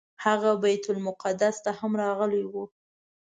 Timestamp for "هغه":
0.25-0.51